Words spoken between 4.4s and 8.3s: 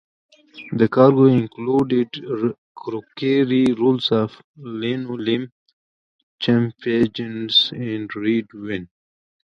linoleum, champagne and